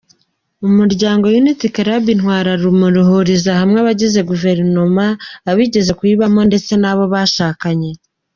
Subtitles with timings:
[0.67, 5.05] Umuryango Unity Club Intwararumuri, uhuriza hamwe abagize Guverinoma,
[5.49, 7.91] abigeze kuyibamo ndetse n’abo bashakanye.